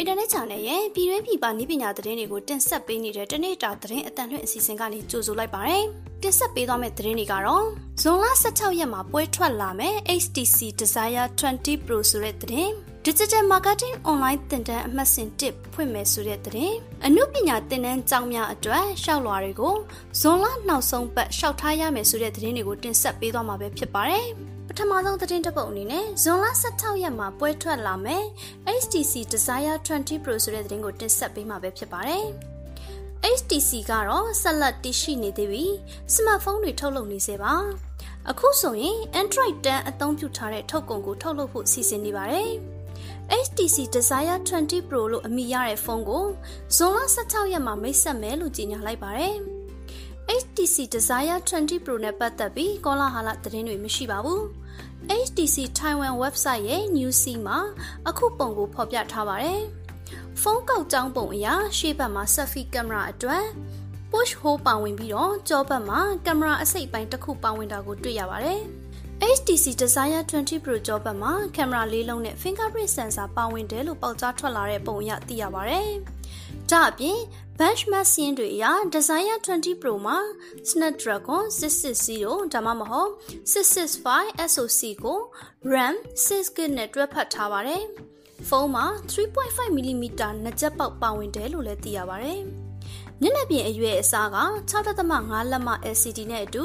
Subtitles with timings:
[0.00, 5.80] အင်တာနက် channel ရဲ့ပြည်တွင်းပြည်ပနည်းပညာသတင်းတွေကိုတင်ဆက်ပေးနေတဲ့တနေ့တာသတင်းအတန်လွှင့်အစီအစဉ်ကနေကြိုဆိုလိုက်ပါရစေ။
[6.22, 7.64] တင်ဆက်ပေးသွားမယ့်သတင်းတွေကတော့
[8.02, 12.70] ဇွန်လ16ရက်မှာပွဲထွက်လာမယ့် HTC Desire 20 Pro ဆိုတဲ့သတင်း
[13.06, 16.76] Digital Marketing Online သင်တန်းအမှတ်စဉ်1ဖွင့်မယ်ဆိုတဲ့သတင်း
[17.06, 19.74] အမှုပညာသင်တန်းကျောင်းများအတွက်ရှောက်လွှာတွေကို
[20.20, 24.28] ဇွန်လနောက်ဆုံးပတ်ရှောက်ထားရမယ်ဆိုတဲ့သတင်းတွေကိုတင်ဆက်ပေးသွားမှာပဲဖြစ်ပါတယ်။
[24.72, 28.24] ပထမဆုံးသတင်းတစ်ပုဒ်အနေနဲ့ဇွန်လ16ရက်မှာပွဲထွက်လာမယ်
[28.82, 32.26] HTC Desire 20 Pro ဆိုတဲ့သတင်းကိုတင်ဆက်ပေးမှာပဲဖြစ်ပါတယ်။
[33.36, 35.74] HTC ကတော့ဆက်လက်တည်ရှိနေသေးပြီး
[36.14, 37.52] စမတ်ဖုန်းတွေထုတ်လုပ်နေစေပါ။
[38.30, 42.50] အခုဆိုရင် Android 10အသုံးပြုထားတဲ့ထုတ်ကုန်ကိုထုတ်လုပ်ဖို့စီစဉ်နေပါတယ်။
[43.44, 46.24] HTC Desire 20 Pro လို့အမည်ရတဲ့ဖုန်းကို
[46.76, 49.34] ဇွန်လ16ရက်မှာမိတ်ဆက်မယ်လို့ကြေညာလိုက်ပါတယ်။
[50.42, 54.42] HTC Desire 20 Pro နဲ့ပတ်သက်ပြီးကောလာဟာလသတင်းတွေမရှိပါဘူး။
[55.08, 57.58] HTC Taiwan website ရဲ့ News မှာ
[58.08, 59.62] အခုပုံကိုဖော်ပြထားပါတယ်။
[60.40, 61.46] ဖုန်းကောက်ကြောင်းပုံအရ
[61.78, 63.44] ရှေ့ဘက်မှာ selfie ကင်မရာအတွက်
[64.10, 68.60] push hole ပါဝင်ပြီးတော့ကြောဘက်မှာကင်မရာအစိတ်ပိုင်းတစ်ခုပါဝင်တာကိုတွေ့ရပါတယ်။
[69.36, 75.90] HTC Desire 20 Pro ကြောဘက်မှာကင်မရာလေးလုံးနဲ့ fingerprint sensor ပါဝင်တယ်လို့ပေါက်ကြားထွက်လာတဲ့ပုံအရသိရပါတယ်။
[76.72, 77.18] ဒါအပြင်
[77.58, 80.18] benchmark စင်းတွေအရ Desire 20 Pro မှာ
[80.68, 83.10] Snapdragon 660ဒါမှမဟုတ်
[83.52, 85.18] 665 SoC ကို
[85.72, 87.82] RAM 6GB နဲ့တွဲဖက်ထားပါတယ်။
[88.48, 90.04] ဖုန်းမှာ 3.5mm
[90.44, 92.40] နှစ်ချက်ပေါက်ပါဝင်တယ်လို့လည်းသိရပါတယ်။
[93.20, 94.38] မျက်နှာပြင်အရွယ်အစားက
[94.70, 96.64] 6.5လက်မ LCD နဲ့အတူ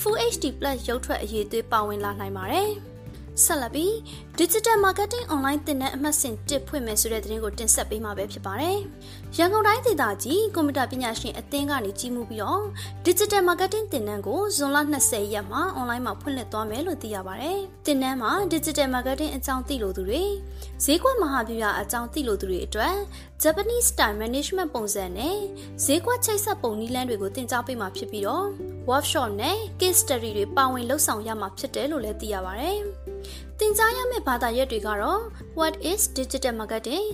[0.00, 0.44] Full HD+
[0.88, 2.70] ရုပ်ထွက်အရေးသွေးပါဝင်လာနိုင်ပါတယ်။
[3.44, 3.92] ဆက်လက်ပြီး
[4.40, 8.78] Digital Marketing Online သင်တန်းအမှတ်စဉ်1ဖွင့်မယ်ဆိုတဲ့သတင်းကိုတင်ဆက်ပေးမှာပဲဖြစ်ပါတယ်။
[9.38, 12.62] ရန်ကုန်တိုင်းဒေသကြီးကွန်ပျူတာပညာရှင်အသင်းကနေကြီးမှုပြီးတော့
[13.06, 20.22] Digital Marketing သင်တန်းကိုဇွန်လ20ရက်မှာ online မှာဖွင့်လှစ်သွားမယ်လို့သိရပါတယ်။သင်တန်းမှာ Digital Marketing အကြောင်းသိလို့သူတွေ
[20.84, 22.94] ဈေးကွက်မဟာဗျူဟာအကြောင်းသိလို့သူတွေအတွက်
[23.42, 25.36] Japanese Style Management ပုံစံနဲ့
[25.84, 28.46] ဈေးကွက်ချိတ်ဆက်ပုံနည်းလမ်းတွေကိုသင်ကြားပေးမှာဖြစ်ပြီးတော့
[28.90, 32.80] workshop နဲ့ case study တွေပါဝင်လှုပ်ဆောင်ရမှာဖြစ်တယ်လို့လည်းသိရပါတယ်။
[33.57, 35.21] သင်ကြားရမယ့်ဘာသာရပ်တွေကတော့
[35.59, 37.05] What is digital marketing,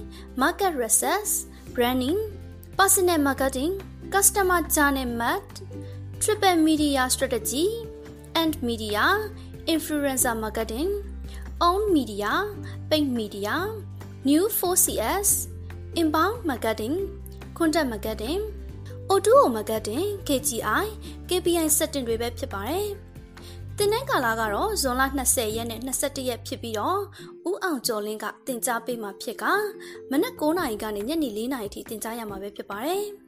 [0.41, 1.31] market research,
[1.75, 2.19] branding,
[2.77, 3.71] personal marketing,
[4.13, 5.43] customer journey map,
[6.21, 7.65] triple media strategy,
[8.41, 9.03] and media,
[9.73, 10.89] influencer marketing,
[11.67, 12.31] own media,
[12.89, 13.55] paid media,
[14.23, 15.29] new 4CS,
[15.95, 16.95] inbound marketing,
[17.57, 18.39] content marketing,
[19.09, 20.85] O2O marketing, KGI,
[21.29, 22.87] KPI setting တွေပဲဖြစ်ပါတယ်။
[23.78, 26.98] တင်တဲ့ကာလကတော့ဇွန်လ20ရက်နဲ့21ရက်ဖြစ်ပြီးတော့
[27.48, 29.44] ဦးအောင်ကျော်လင်းကတင် जा ပေးမှာဖြစ်က
[30.10, 33.04] မနက်9နာရီကနေညနေ4နာရီထိတင် जा ရမှာပဲဖြစ်ပါတယ်။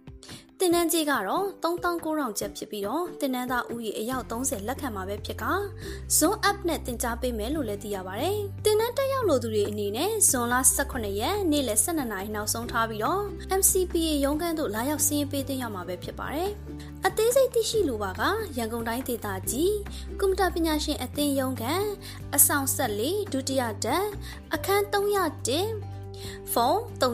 [0.61, 5.45] တင်နန်းကြီးကတော့3900ကျပ်ဖြစ်ပြီးတော့တင်နန်းသားဦးရေအယောက်30လက်ခံမှာပဲဖြစ်က
[6.19, 13.23] Zone App နဲ့တင် जा ပေးမယ်လို့လည်းသိရပါတယ်။တင်နန်းတက်ရောက်လို့သူတွေအနေနဲ့ဇွန်လ18ရက်နေ့လယ်12နာရီနောက်ဆုံးထားပြီးတော့
[13.61, 16.51] MCPA ရုံးခန်းသို့လာရောက်စီးရင်ပေးသွင်းရမှာပဲဖြစ်ပါတယ်။
[17.07, 18.23] အသေးစိတ်သိရှိလိုပါက
[18.59, 19.75] ရန်ကုန်တိုင်းဒေသကြီး
[20.21, 21.85] ကွန်ပျူတာပညာရှင်အသင်းရုံးကန်
[22.35, 24.05] အဆောင်ဆက်လေးဒုတိယတက်
[24.55, 27.05] အခန်း301ဖုန်း39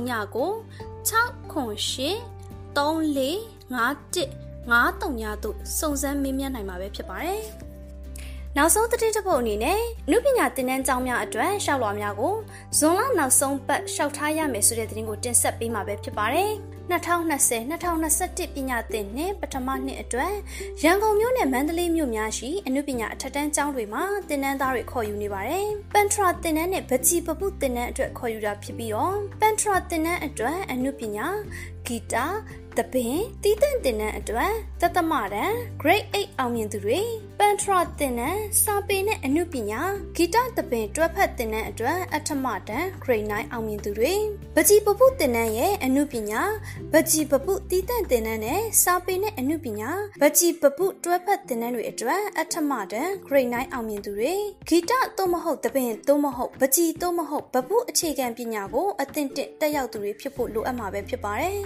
[1.08, 2.39] 608 3451
[2.78, 7.42] 53ညတို့စုံစမ်းမေးမြန်းနိုင်မှာပဲဖြစ်ပါတယ်။
[8.56, 12.34] နောက်ဆုံးသတင်းတစ်ပုဒ်အနေနဲ့နုပညာသင်တန်းကျောင်းများအတွက်ရှောက်လွှာများကို
[12.78, 16.52] ဇွန်လနောက်ဆုံးပတ်ရှောက်ထားရမယ်ဆိုတဲ့သတင်းကိုတင်ဆက်ပေးမှာပဲဖြစ်ပါတယ်။
[16.90, 20.34] 2020-2021ပညာသင်နှစ်ပထမနှစ်အတွက်
[20.82, 31.26] ရန်ကုန်မြို့နဲ့မန္တလေးမြို့များရှိအနုပညာအထက်တန်းကျောင်းတွေမှာသင်တန်းသားတွေခေါ်ယူနေပါတယ်။ပန်ထရာသင်တန်းနဲ့ဗချီပပုသင်တန်းအတွက်ခေါ်ယူတာဖြစ်ပြီးတော့ပန်ထရာသင်တန်းအတွက်အနုပညာ
[31.90, 32.26] ဂီတာ
[32.78, 37.00] တပင်တီးတန့်တင်တဲ့အတွက်တသမတန် grade 8အောင်မြင်သူတွေ
[37.38, 39.80] ပန်ထရာတင်တဲ့စာပေနဲ့အနုပညာ
[40.16, 44.14] ဂီတတပင်တွဲဖက်တင်တဲ့အတွက်အထမတန် grade 9အောင်မြင်သူတွေ
[44.54, 46.42] ပကြီးပပုတင်တဲ့ရဲ့အနုပညာ
[46.92, 54.34] ပကြီးပပုတီးတန့်တင်တဲ့နဲ့စာပေနဲ့အနုပညာပကြီးပပုတွဲဖက်တင်တဲ့တွေအတွက်အထမတန် grade 9အောင်မြင်သူတွေ
[54.68, 59.28] ဂီတသို့မဟုတ်တပင်သို့မဟုတ်ပကြီးသို့မဟုတ်ပပုအခြေခံပညာကိုအသင့်
[59.60, 61.60] တက်ရောက်သူတွေဖြစ်ဖို့လိုအပ်မှာပဲဖြစ်ပါတယ်